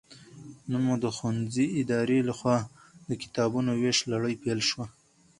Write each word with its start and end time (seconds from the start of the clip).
نن 0.69 0.81
مو 0.85 0.95
د 1.03 1.05
ښوونځي 1.15 1.65
ادارې 1.81 2.19
لخوا 2.29 2.57
د 3.09 3.11
کتابونو 3.21 3.71
ويش 3.81 3.97
لړۍ 4.11 4.35
پيل 4.43 4.59
شوه 4.69 4.85